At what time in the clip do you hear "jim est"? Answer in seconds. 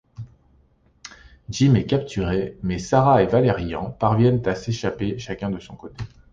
1.49-1.85